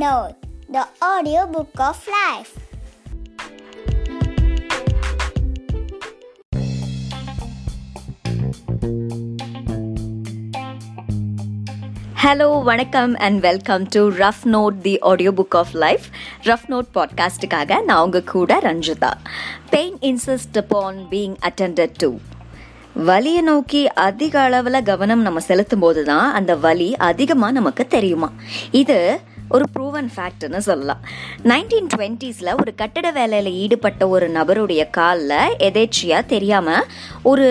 Note, 0.00 0.34
the 0.72 0.86
audiobook 1.00 1.78
of 1.78 1.96
life. 2.06 2.52
Hello 12.22 12.62
வணக்கம் 12.62 13.14
and 13.14 13.40
welcome 13.40 13.86
to 13.88 14.10
rough 14.10 14.42
note 14.44 14.80
the 14.80 14.98
audio 14.98 15.32
book 15.32 15.56
of 15.56 15.72
life 15.72 16.02
rough 16.42 16.64
note 16.68 16.86
பாட்காஸ்ட்டுக்காக 16.94 17.82
நான் 17.82 18.04
உங்கள் 18.04 18.24
கூட 18.24 18.58
Ranjitha. 18.58 19.12
Pain 19.70 19.98
insist 20.00 20.56
upon 20.56 20.96
being 21.10 21.36
attended 21.42 21.94
to 21.96 22.16
வலியை 22.94 23.42
நோக்கி 23.42 23.88
அதிக 23.88 24.40
அளவில் 24.40 24.82
கவனம் 24.82 25.20
நம்ம 25.20 25.40
செலுத்தும் 25.40 25.80
போது 25.80 26.04
தான் 26.04 26.32
அந்த 26.32 26.56
வலி 26.56 26.96
அதிகமாக 26.96 27.52
நமக்கு 27.52 27.86
தெரியுமா? 27.86 28.32
இது 28.70 29.20
ஒரு 29.54 29.64
ப்ரூவன் 29.74 30.08
ஃபேக்ட்னு 30.14 30.60
சொல்லலாம். 30.68 31.00
நைன்டீன் 31.50 31.88
டுவெண்ட்டீஸில் 31.92 32.50
ஒரு 32.60 32.70
கட்டட 32.80 33.08
வேலையில் 33.18 33.50
ஈடுபட்ட 33.62 34.08
ஒரு 34.14 34.26
நபருடைய 34.36 34.82
காலில் 34.96 35.52
எதேச்சியாக 35.68 36.30
தெரியாமல் 36.32 36.86
ஒரு 37.30 37.46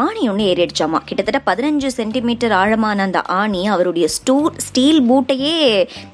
ஆணி 0.00 0.22
ஒன்று 0.30 0.48
ஏறிடுச்சாமா. 0.52 0.98
கிட்டத்தட்ட 1.08 1.40
பதினஞ்சு 1.50 1.90
சென்டிமீட்டர் 1.98 2.54
ஆழமான 2.60 3.06
அந்த 3.08 3.20
ஆணி 3.38 3.62
அவருடைய 3.74 4.08
ஸ்டூ 4.16 4.36
ஸ்டீல் 4.66 5.00
பூட்டையே 5.10 5.54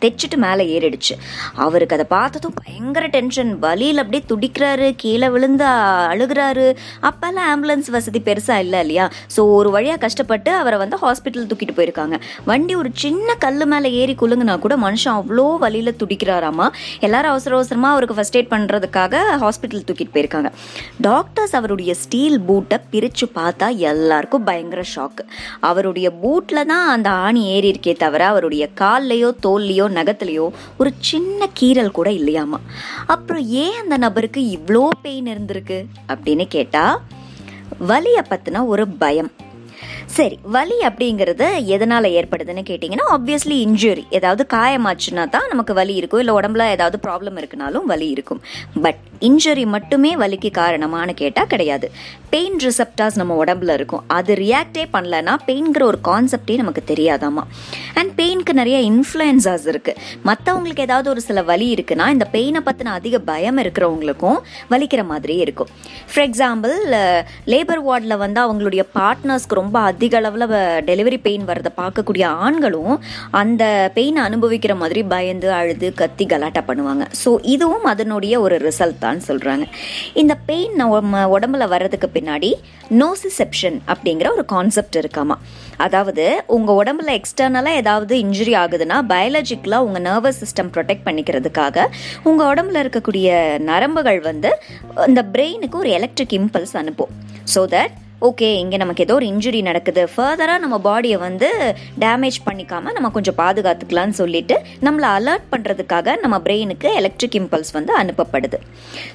தைச்சிட்டு 0.04 0.38
மேலே 0.44 0.66
ஏறிடுச்சு. 0.76 1.16
அவருக்கு 1.66 1.96
அதை 1.98 2.06
பார்த்ததும் 2.16 2.56
பயங்கர 2.60 3.04
டென்ஷன். 3.16 3.52
வலியில் 3.66 4.02
அப்படியே 4.04 4.24
துடிக்கிறாரு 4.32 4.88
கீழே 5.04 5.30
விழுந்து 5.36 5.66
அழுகிறாரு. 6.12 6.68
அப்போல்லாம் 7.10 7.50
ஆம்புலன்ஸ் 7.54 7.90
வசதி 7.96 8.22
பெருசாக 8.30 8.64
இல்லை 8.66 8.80
இல்லையா? 8.86 9.08
ஸோ 9.36 9.40
ஒரு 9.58 9.70
வழியாக 9.78 10.02
கஷ்டப்பட்டு 10.06 10.52
அவரை 10.62 10.78
வந்து 10.84 11.02
ஹாஸ்பிட்டல் 11.04 11.50
தூக்கிட்டு 11.50 11.78
போயிருக்காங்க. 11.80 12.18
வண்டி 12.52 12.74
ஒரு 12.84 12.92
சின்ன 13.04 13.38
கல் 13.46 13.68
மேலே 13.74 13.90
ஏறி 14.00 14.16
குலுங்கினா 14.22 14.56
கூட 14.64 14.74
மனுஷன் 14.86 15.14
அவ்வளோ 15.19 15.59
வலியில் 15.59 15.97
துடிக்கிறாராமா? 16.00 16.69
எல்லாரும் 17.00 17.31
அவசர 17.31 17.56
அவசரமாக 17.56 17.92
அவருக்கு 17.95 18.14
ஃபர்ஸ்ட் 18.14 18.36
எய்ட் 18.36 18.53
பண்ணுறதுக்காக 18.55 19.14
ஹாஸ்பிட்டல் 19.42 19.84
தூக்கிட்டு 19.89 20.14
போயிருக்காங்க. 20.14 20.50
டாக்டர்ஸ் 21.00 21.55
அவருடைய 21.55 21.95
ஸ்டீல் 21.95 22.41
பூட்டை 22.41 22.78
பிரித்து 22.91 23.28
பார்த்தா 23.34 23.77
எல்லாருக்கும் 23.77 24.45
பயங்கர 24.45 24.83
ஷாக்கு 24.95 25.25
அவருடைய 25.61 26.11
பூட்டில் 26.11 26.67
தான் 26.67 26.89
அந்த 26.89 27.11
ஆணி 27.11 27.45
ஏறி 27.47 27.70
இருக்கே 27.70 27.97
தவிர 27.97 28.27
அவருடைய 28.27 28.69
கால்லையோ 28.81 29.31
தோல்லையோ 29.47 29.86
நகத்துலையோ 29.98 30.48
ஒரு 30.78 30.92
சின்ன 30.98 31.48
கீறல் 31.61 31.97
கூட 31.98 32.11
இல்லையாமா? 32.11 32.61
அப்புறம் 33.06 33.45
ஏன் 33.48 33.80
அந்த 33.83 33.97
நபருக்கு 33.97 34.41
இவ்வளோ 34.56 34.89
பெயின் 35.03 35.27
இருந்திருக்கு? 35.27 35.78
அப்படின்னு 36.08 36.47
கேட்டால் 36.48 37.01
வலியை 37.78 38.23
பற்றின 38.30 38.67
ஒரு 38.67 38.89
பயம். 38.89 39.30
சரி 40.06 40.38
வலி 40.42 40.76
அப்படிங்கிறது 40.86 41.64
எதனால் 41.64 42.04
ஏற்படுதுன்னு 42.04 42.62
கேட்டிங்கன்னா 42.68 43.06
ஆப்வியஸ்லி 43.10 43.56
இன்ஜுரி 43.66 44.04
ஏதாவது 44.10 44.46
காயமாச்சுன்னா 44.54 45.28
தான் 45.28 45.48
நமக்கு 45.48 45.74
வலி 45.74 45.94
இருக்கும். 45.94 46.18
இல்லை 46.18 46.34
உடம்புல 46.34 46.68
ஏதாவது 46.68 46.98
ப்ராப்ளம் 47.02 47.38
இருக்குனாலும் 47.40 47.84
வலி 47.84 48.08
இருக்கும். 48.08 48.40
பட் 48.82 49.00
இன்ஜுரி 49.20 49.66
மட்டுமே 49.66 50.16
வலிக்கு 50.16 50.50
காரணமானு 50.58 51.12
கேட்டால் 51.14 51.46
கிடையாது. 51.46 51.90
பெயின் 52.30 52.56
ரிசப்டாஸ் 52.56 53.14
நம்ம 53.14 53.44
உடம்புல 53.44 53.72
இருக்கும். 53.72 54.02
அது 54.06 54.34
ரியாக்டே 54.34 54.84
பண்ணலன்னா 54.92 55.34
பெயின்கிற 55.46 55.82
ஒரு 55.82 55.98
கான்செப்டே 56.04 56.56
நமக்கு 56.56 56.82
தெரியாதாமா? 56.86 57.44
அண்ட் 57.94 58.20
பெயினுக்கு 58.20 58.52
நிறைய 58.52 58.78
இன்ஃப்ளூயன்சாஸ் 58.92 59.66
இருக்குது 59.72 59.96
மற்றவங்களுக்கு 60.24 60.80
ஏதாவது 60.80 61.10
ஒரு 61.10 61.20
சில 61.20 61.42
வலி 61.42 61.74
இருக்குன்னா 61.74 62.08
இந்த 62.08 62.28
பெயினை 62.32 62.62
பற்றின 62.66 62.94
அதிக 63.00 63.18
பயம் 63.18 63.58
இருக்கிறவங்களுக்கும் 63.58 64.38
வலிக்கிற 64.70 65.04
மாதிரியே 65.04 65.40
இருக்கும். 65.40 65.68
ஃபார் 66.14 66.30
எக்ஸாம்பிள் 66.30 66.77
லேபர் 67.46 67.82
வார்டில் 67.82 68.16
வந்து 68.16 68.40
அவங்களுடைய 68.46 68.84
பார்ட்னர்ஸ்க்கு 68.94 69.60
ரொம்ப 69.62 69.80
அதிக 69.97 70.14
அளவில் 70.20 70.47
டெலிவரி 70.89 71.19
பெயின் 71.27 71.44
வரதை 71.50 71.70
பார்க்கக்கூடிய 71.80 72.25
ஆண்களும் 72.47 72.94
அந்த 73.41 73.64
பெயினை 73.97 74.20
அனுபவிக்கிற 74.28 74.72
மாதிரி 74.83 75.02
பயந்து 75.12 75.48
அழுது 75.58 75.89
கத்தி 76.00 76.25
கலாட்டா 76.33 76.62
பண்ணுவாங்க. 76.70 77.05
ஸோ 77.22 77.30
இதுவும் 77.55 77.86
அதனுடைய 77.92 78.34
ஒரு 78.46 78.57
ரிசல்ட் 78.68 79.02
தான் 79.05 79.20
சொல்கிறாங்க 79.29 79.67
இந்த 80.23 80.34
பெயின் 80.51 80.74
நம்ம 80.83 81.23
உடம்புல 81.36 81.67
வர்றதுக்கு 81.74 82.08
பின்னாடி 82.17 82.51
நோசிசெப்ஷன் 83.02 83.79
அப்படிங்கிற 83.92 84.27
ஒரு 84.36 84.45
கான்செப்ட் 84.55 84.98
இருக்காமா? 85.02 85.36
அதாவது 85.84 86.24
உங்கள் 86.57 86.78
உடம்புல 86.80 87.11
எக்ஸ்டர்னலாக 87.20 87.80
ஏதாவது 87.83 88.14
இன்ஜுரி 88.24 88.55
ஆகுதுன்னா 88.63 88.98
பயாலஜிக்கலாக 89.13 89.86
உங்கள் 89.89 90.05
நர்வஸ் 90.08 90.40
சிஸ்டம் 90.42 90.73
ப்ரொடெக்ட் 90.77 91.07
பண்ணிக்கிறதுக்காக 91.08 91.86
உங்கள் 92.30 92.48
உடம்புல 92.52 92.83
இருக்கக்கூடிய 92.84 93.28
நரம்புகள் 93.70 94.20
வந்து 94.30 94.52
இந்த 95.11 95.23
பிரெயினுக்கு 95.36 95.78
ஒரு 95.83 95.92
எலக்ட்ரிக் 96.01 96.36
இம்பல்ஸ் 96.40 96.77
அனுப்பும். 96.83 97.14
ஸோ 97.55 97.63
தட் 97.77 97.96
ஓகே 98.24 98.48
இங்கே 98.60 98.77
நமக்கு 98.82 99.02
ஏதோ 99.04 99.14
ஒரு 99.18 99.27
இன்ஜுரி 99.30 99.58
நடக்குது. 99.66 100.02
ஃபர்தராக 100.12 100.60
நம்ம 100.62 100.77
பாடியை 100.86 101.16
வந்து 101.24 101.48
டேமேஜ் 102.02 102.38
பண்ணிக்காமல் 102.46 102.94
நம்ம 102.96 103.08
கொஞ்சம் 103.16 103.36
பாதுகாத்துக்கலாம்னு 103.40 104.16
சொல்லிட்டு 104.20 104.56
நம்மளை 104.86 105.08
அலர்ட் 105.16 105.44
பண்ணுறதுக்காக 105.52 106.14
நம்ம 106.22 106.36
பிரெயினுக்கு 106.46 106.88
எலக்ட்ரிக் 107.00 107.36
இம்பல்ஸ் 107.40 107.72
வந்து 107.78 107.92
அனுப்பப்படுது. 108.02 108.60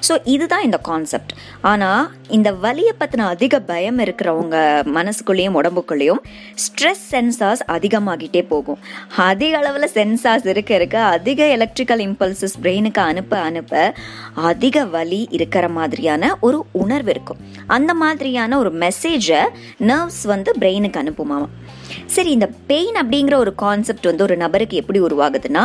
ஸோ 0.08 0.16
இதுதான் 0.34 0.66
இந்த 0.68 0.78
கான்செப்ட் 0.88 1.32
ஆனால் 1.70 2.04
இந்த 2.36 2.52
வலியை 2.66 2.92
பற்றின 3.00 3.26
அதிக 3.34 3.60
பயம் 3.72 3.98
இருக்கிறவங்க 4.04 4.56
மனசுக்குள்ளேயும் 4.98 5.58
உடம்புக்குள்ளேயும் 5.60 6.22
ஸ்ட்ரெஸ் 6.64 7.04
சென்சார்ஸ் 7.14 7.64
அதிகமாகிட்டே 7.76 8.44
போகும். 8.52 8.80
அதிக 9.30 9.58
அளவில் 9.62 9.88
சென்சார்ஸ் 9.98 10.48
இருக்க 10.54 10.72
இருக்க 10.80 11.02
அதிக 11.16 11.42
எலக்ட்ரிக்கல் 11.56 12.04
இம்பல்சஸ் 12.08 12.56
பிரெயினுக்கு 12.62 13.02
அனுப்ப 13.10 13.34
அனுப்ப 13.48 13.92
அதிக 14.52 14.86
வலி 14.96 15.20
இருக்கிற 15.38 15.64
மாதிரியான 15.80 16.32
ஒரு 16.40 16.60
உணர்வு 16.84 17.12
இருக்கும். 17.16 17.42
அந்த 17.66 17.92
மாதிரியான 18.04 18.56
ஒரு 18.62 18.70
மெசேஜை 18.92 19.42
நர்வ்ஸ் 19.90 20.22
வந்து 20.32 20.52
பிரெயினுக்கு 20.60 20.98
அனுப்புமாமா. 21.02 21.48
சரி 22.06 22.30
இந்த 22.30 22.46
பெயின் 22.70 22.96
அப்படிங்கிற 23.00 23.34
ஒரு 23.34 23.52
கான்செப்ட் 23.54 24.08
வந்து 24.10 24.24
ஒரு 24.28 24.36
நபருக்கு 24.36 24.80
எப்படி 24.80 25.00
உருவாகுதுன்னா 25.00 25.64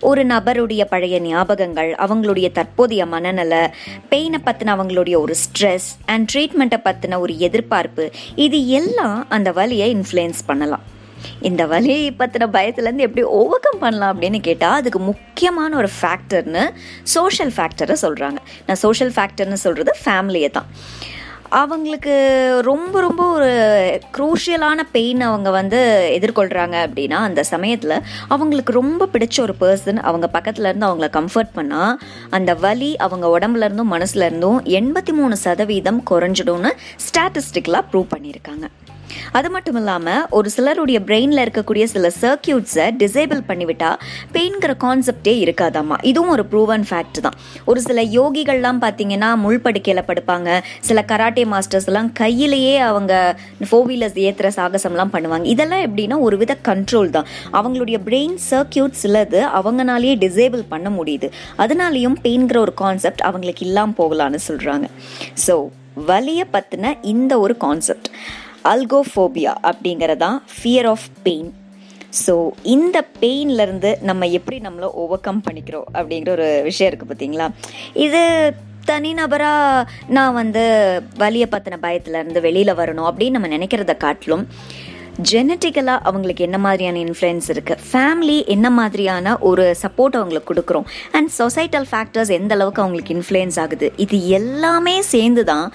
ஒரு 0.00 0.22
நபருடைய 0.24 0.82
பழைய 0.90 1.16
ஞாபகங்கள் 1.20 1.88
அவங்களுடைய 2.04 2.48
தற்போதைய 2.58 3.06
மனநல 3.06 3.54
பெயினை 4.10 4.38
பற்றின 4.44 4.74
அவங்களுடைய 4.76 5.16
ஒரு 5.18 5.34
ஸ்ட்ரெஸ் 5.44 5.88
அண்ட் 6.06 6.26
ட்ரீட்மெண்ட்டை 6.32 6.78
பற்றின 6.84 7.18
ஒரு 7.18 7.38
எதிர்பார்ப்பு 7.38 8.04
இது 8.34 8.68
எல்லாம் 8.80 9.28
அந்த 9.28 9.52
வலியை 9.52 9.88
இன்ஃப்ளூயன்ஸ் 9.96 10.42
பண்ணலாம். 10.46 10.84
இந்த 11.40 11.62
வழியை 11.66 12.10
பற்றின 12.18 12.48
பயத்துலேருந்து 12.56 13.06
எப்படி 13.06 13.22
ஓவர் 13.38 13.64
கம் 13.64 13.82
பண்ணலாம் 13.84 14.12
அப்படின்னு 14.14 14.38
கேட்டால் 14.40 14.76
அதுக்கு 14.80 14.98
முக்கியமான 14.98 15.76
ஒரு 15.76 15.88
ஃபேக்டர்னு 16.00 16.64
சோஷியல் 17.16 17.52
ஃபேக்டரை 17.56 17.96
சொல்கிறாங்க 18.04 18.40
நான் 18.66 18.80
சோஷியல் 18.84 19.12
ஃபேக்டர்னு 19.16 19.58
சொல்கிறது 19.66 19.94
ஃபேமிலியை 20.04 20.50
தான் 20.50 20.68
அவங்களுக்கு 21.50 22.60
ரொம்ப 22.62 23.00
ரொம்ப 23.00 23.32
ஒரு 23.32 23.50
குரூஷியலான 24.16 24.80
பெயின் 24.92 25.20
அவங்க 25.20 25.50
வந்து 25.50 26.08
எதிர்கொள்கிறாங்க 26.20 26.86
அப்படின்னா 26.86 27.12
அந்த 27.12 27.42
சமயத்தில் 27.42 28.02
அவங்களுக்கு 28.28 28.72
ரொம்ப 28.72 29.08
பிடிச்ச 29.12 29.40
ஒரு 29.40 29.54
பர்சன் 29.60 29.96
அவங்க 29.96 30.28
பக்கத்தில் 30.28 30.64
இருந்து 30.64 30.86
அவங்கள 30.86 31.10
கம்ஃபர்ட் 31.10 31.54
பண்ணால் 31.54 31.96
அந்த 32.30 32.54
வலி 32.54 32.96
அவங்க 32.96 33.38
உடம்புல 33.38 33.64
இருந்தும் 33.64 34.64
எண்பத்தி 34.64 35.12
மூணு 35.12 35.36
சதவீதம் 35.36 36.02
குறைஞ்சிடும்னு 36.10 36.70
ஸ்டாட்டிஸ்டிக்கலாக 37.08 37.82
ப்ரூவ் 37.92 38.06
பண்ணியிருக்காங்க. 38.16 38.66
அது 39.38 39.48
மட்டும் 39.54 39.78
இல்லாமல் 39.80 40.22
ஒரு 40.38 40.48
சிலருடைய 40.56 40.98
பிரெயினில் 41.08 41.42
இருக்கக்கூடிய 41.44 41.84
சில 41.94 42.10
சர்க்கியூட்ஸை 42.22 42.86
டிசேபிள் 43.02 43.40
பண்ணிவிட்டா 43.50 43.90
பெயின்கிற 44.36 44.72
கான்செப்டே 44.84 45.34
இருக்காதாம்மா. 45.44 45.98
இதுவும் 46.10 46.32
ஒரு 46.36 46.44
ப்ரூவன் 46.52 46.84
ஃபேக்ட் 46.90 47.20
தான். 47.26 47.36
ஒரு 47.70 47.82
சில 47.88 48.02
யோகிகள்லாம் 48.18 48.80
பார்த்தீங்கன்னா 48.84 49.30
முள்படுக்கையில் 49.44 50.02
படுப்பாங்க. 50.10 50.48
சில 50.88 51.04
கராட்டே 51.12 51.44
மாஸ்டர்ஸ் 51.54 51.88
எல்லாம் 51.92 52.10
கையிலேயே 52.22 52.74
அவங்க 52.90 53.12
ஃபோர் 53.68 53.86
வீலர்ஸ் 53.90 54.18
ஏற்றுற 54.26 54.50
சாகசம்லாம் 54.58 55.14
பண்ணுவாங்க. 55.16 55.46
இதெல்லாம் 55.54 55.84
எப்படின்னா 55.88 56.18
ஒரு 56.28 56.38
வித 56.42 56.56
கண்ட்ரோல் 56.70 57.10
தான். 57.18 57.28
அவங்களுடைய 57.60 58.00
பிரெயின் 58.08 58.36
சர்க்கியூட் 58.50 58.98
சிலது 59.02 59.42
அவங்கனாலேயே 59.60 60.16
டிசேபிள் 60.24 60.64
பண்ண 60.74 60.88
முடியுது. 60.98 61.30
அதனாலேயும் 61.64 62.18
பெயின்கிற 62.24 62.58
ஒரு 62.66 62.74
கான்செப்ட் 62.82 63.22
அவங்களுக்கு 63.28 63.64
இல்லாமல் 63.68 63.96
போகலான்னு 64.00 64.40
சொல்கிறாங்க 64.48 64.86
ஸோ 65.46 65.54
வலியை 66.10 66.44
பற்றின 66.54 66.90
இந்த 67.12 67.32
ஒரு 67.44 67.54
கான்செப்ட் 67.64 68.08
அல்கோஃபோபியா 68.64 69.54
அப்படிங்கிறதான் 69.62 70.38
ஃபியர் 70.54 70.86
ஆஃப் 70.86 71.08
பெயின் 71.22 71.50
ஸோ 72.26 72.50
இந்த 72.62 73.06
பெயின்லேருந்து 73.20 74.02
நம்ம 74.02 74.26
எப்படி 74.28 74.58
நம்மளை 74.58 74.88
ஓவர் 74.92 75.20
கம் 75.20 75.42
பண்ணிக்கிறோம் 75.50 75.88
அப்படிங்கிற 75.92 76.28
ஒரு 76.28 76.60
விஷயம் 76.64 76.90
இருக்குது 76.90 77.10
பார்த்தீங்களா 77.12 77.46
இது 77.94 78.22
தனிநபராக 78.86 79.86
நான் 80.08 80.34
வந்து 80.34 80.62
வலியை 81.16 81.48
பற்றின 81.50 81.78
பயத்துலேருந்து 81.82 82.40
வெளியில் 82.40 82.74
வரணும் 82.74 83.08
அப்படின்னு 83.08 83.30
நம்ம 83.30 83.48
நினைக்கிறத 83.48 83.96
காட்டிலும் 83.96 84.44
ஜெனட்டிக்கலாக 85.26 86.04
அவங்களுக்கு 86.08 86.42
என்ன 86.46 86.58
மாதிரியான 86.64 86.98
இன்ஃப்ளூயன்ஸ் 87.04 87.48
இருக்குது 87.52 87.80
ஃபேமிலி 87.86 88.36
என்ன 88.54 88.66
மாதிரியான 88.70 89.32
ஒரு 89.48 89.64
சப்போர்ட் 89.80 90.18
அவங்களுக்கு 90.18 90.48
கொடுக்குறோம்? 90.50 90.84
அண்ட் 91.16 91.30
சொசைட்டல் 91.38 91.86
ஃபேக்டர்ஸ் 91.90 92.30
எந்த 92.36 92.52
அளவுக்கு 92.56 92.82
அவங்களுக்கு 92.82 93.14
இன்ஃப்ளூயன்ஸ் 93.16 93.58
ஆகுது? 93.62 93.86
இது 94.04 94.16
எல்லாமே 94.38 94.94
சேர்ந்து 95.12 95.44
தான் 95.44 95.66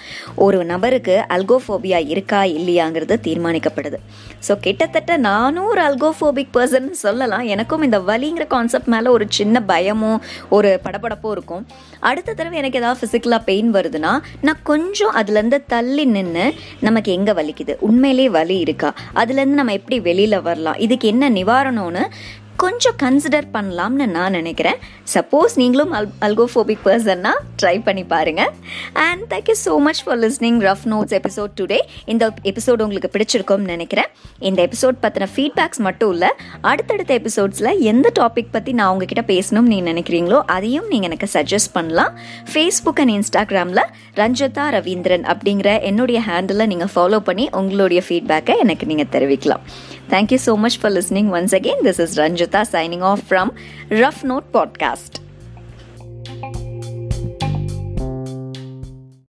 ஒரு 0.45 0.59
நபருக்கு 0.71 1.15
அல்கோஃபோபியா 1.37 1.99
இருக்கா 2.13 2.41
இல்லையாங்கிறது 2.57 3.17
தீர்மானிக்கப்படுது. 3.27 3.99
ஸோ 4.47 4.55
கிட்டத்தட்ட 4.67 5.17
நானும் 5.27 5.67
ஒரு 5.73 5.83
அல்கோஃபோபிக் 5.89 6.53
பர்சன் 6.59 6.89
சொல்லலாம். 7.03 7.45
எனக்கும் 7.55 7.85
இந்த 7.89 7.99
வலிங்கிற 8.11 8.47
கான்செப்ட் 8.55 8.91
மேலே 8.95 9.11
ஒரு 9.17 9.27
சின்ன 9.39 9.63
பயமும் 9.73 10.21
ஒரு 10.49 10.71
படபடப்பும் 10.87 11.35
இருக்கும். 11.37 11.65
அடுத்த 12.11 12.29
தடவை 12.37 12.57
எனக்கு 12.61 12.79
ஏதாவது 12.81 12.99
ஃபிசிக்கலாக 13.01 13.41
பெயின் 13.49 13.69
வருதுன்னா 13.75 14.13
நான் 14.47 14.63
கொஞ்சம் 14.71 15.13
அதுலேருந்து 15.19 15.59
தள்ளி 15.75 16.05
நின்று 16.15 16.47
நமக்கு 16.87 17.11
எங்கே 17.17 17.35
வலிக்குது? 17.41 17.75
உண்மையிலே 17.89 18.29
வலி 18.39 18.57
இருக்கா? 18.65 18.89
அது 19.13 19.31
அதுலேருந்து 19.33 19.59
நம்ம 19.59 19.73
எப்படி 19.73 19.99
வெளியில் 19.99 20.41
வரலாம்? 20.41 20.75
இதுக்கு 20.77 21.07
என்ன 21.07 21.29
நிவாரணம்னு 21.29 22.03
கொஞ்சம் 22.63 22.97
கன்சிடர் 23.03 23.47
பண்ணலாம்னு 23.53 24.05
நான் 24.15 24.35
நினைக்கிறேன். 24.37 24.77
சப்போஸ் 25.13 25.53
நீங்களும் 25.61 25.91
அல் 25.97 26.07
அல்கோஃபோபிக் 26.27 26.83
பர்சன்னா 26.87 27.31
ட்ரை 27.61 27.73
பண்ணி 27.87 28.03
பாருங்கள் 28.13 28.51
and 29.05 29.23
thank you 29.31 29.55
so 29.63 29.73
much 29.87 30.01
for 30.03 30.19
listening 30.23 30.59
rough 30.67 30.85
notes 30.93 31.15
episode 31.19 31.53
today 31.59 31.79
இந்த 32.13 32.29
எபிசோட் 32.51 32.83
உங்களுக்கு 32.85 33.09
பிடிச்சிருக்கும்னு 33.15 33.67
நினைக்கிறேன். 33.75 34.09
இந்த 34.49 34.59
எபிசோட் 34.67 34.97
பற்றின 35.05 35.27
ஃபீட்பேக்ஸ் 35.35 35.81
மட்டும் 35.87 36.11
இல்லை 36.15 36.29
அடுத்தடுத்த 36.71 37.13
எபிசோட்ஸில் 37.21 37.71
எந்த 37.91 38.09
டாபிக் 38.19 38.53
பற்றி 38.55 38.73
நான் 38.79 38.91
உங்ககிட்ட 38.93 39.23
பேசணும்னு 39.33 39.71
நீங்கள் 39.73 39.89
நினைக்கிறீங்களோ 39.91 40.39
அதையும் 40.55 40.87
நீங்கள் 40.93 41.09
எனக்கு 41.11 41.29
சஜஸ்ட் 41.35 41.73
பண்ணலாம். 41.77 42.13
ஃபேஸ்புக் 42.53 43.01
அண்ட் 43.03 43.15
இன்ஸ்டாகிராமில் 43.17 43.83
ரஞ்சிதா 44.21 44.67
ரவீந்திரன் 44.77 45.27
அப்படிங்கிற 45.33 45.71
என்னுடைய 45.91 46.21
ஹேண்டிலை 46.29 46.67
நீங்கள் 46.73 46.93
ஃபாலோ 46.95 47.21
பண்ணி 47.29 47.47
உங்களுடைய 47.61 48.03
ஃபீட்பேக்கை 48.07 48.55
எனக்கு 48.65 48.87
நீங்கள் 48.93 49.11
தெரிவிக்கலாம். 49.17 49.65
Thank you 50.13 50.37
so 50.47 50.53
much 50.63 50.79
for 50.79 50.93
listening 50.95 51.29
once 51.37 51.53
again 51.57 51.81
this 51.85 52.01
is 52.03 52.15
Ranjitha. 52.21 52.52
Signing 52.61 53.01
off 53.01 53.23
from 53.29 53.51
rough 53.89 54.23
note 54.23 54.47
podcast 54.53 55.22